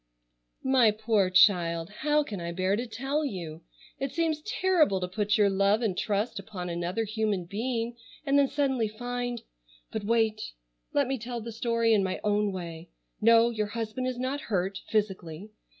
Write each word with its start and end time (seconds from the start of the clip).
"My 0.63 0.89
poor 0.89 1.29
child! 1.29 1.91
How 1.99 2.23
can 2.23 2.41
I 2.41 2.51
bear 2.53 2.75
to 2.75 2.87
tell 2.87 3.23
you? 3.23 3.61
It 3.99 4.11
seems 4.11 4.41
terrible 4.41 4.99
to 4.99 5.07
put 5.07 5.37
your 5.37 5.47
love 5.47 5.83
and 5.83 5.95
trust 5.95 6.39
upon 6.39 6.69
another 6.69 7.03
human 7.03 7.45
being 7.45 7.95
and 8.25 8.35
then 8.39 8.47
suddenly 8.47 8.87
find—— 8.87 9.43
But 9.91 10.03
wait. 10.03 10.53
Let 10.91 11.05
me 11.05 11.19
tell 11.19 11.39
the 11.39 11.51
story 11.51 11.93
in 11.93 12.03
my 12.03 12.19
own 12.23 12.51
way. 12.51 12.89
No, 13.21 13.51
your 13.51 13.67
husband 13.67 14.07
is 14.07 14.17
not 14.17 14.41
hurt, 14.41 14.79
physically. 14.89 15.51